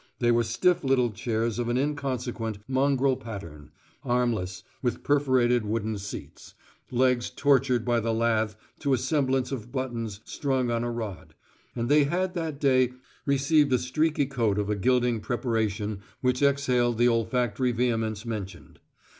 They 0.17 0.31
were 0.31 0.41
stiff 0.41 0.83
little 0.83 1.11
chairs 1.11 1.59
of 1.59 1.69
an 1.69 1.77
inconsequent, 1.77 2.57
mongrel 2.67 3.15
pattern; 3.17 3.69
armless, 4.03 4.63
with 4.81 5.03
perforated 5.03 5.63
wooden 5.63 5.99
seats; 5.99 6.55
legs 6.89 7.29
tortured 7.29 7.85
by 7.85 7.99
the 7.99 8.11
lathe 8.11 8.53
to 8.79 8.93
a 8.93 8.97
semblance 8.97 9.51
of 9.51 9.71
buttons 9.71 10.19
strung 10.25 10.71
on 10.71 10.83
a 10.83 10.89
rod; 10.89 11.35
and 11.75 11.87
they 11.87 12.05
had 12.05 12.33
that 12.33 12.59
day 12.59 12.93
received 13.27 13.71
a 13.73 13.77
streaky 13.77 14.25
coat 14.25 14.57
of 14.57 14.71
a 14.71 14.75
gilding 14.75 15.19
preparation 15.19 15.99
which 16.21 16.41
exhaled 16.41 16.97
the 16.97 17.07
olfactory 17.07 17.71
vehemence 17.71 18.25
mentioned. 18.25 18.79